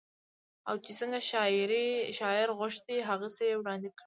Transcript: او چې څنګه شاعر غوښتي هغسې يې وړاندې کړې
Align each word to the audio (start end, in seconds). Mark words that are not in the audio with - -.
او 0.69 0.75
چې 0.85 0.91
څنګه 0.99 1.19
شاعر 2.19 2.47
غوښتي 2.59 2.95
هغسې 3.09 3.43
يې 3.49 3.55
وړاندې 3.59 3.87
کړې 3.95 3.99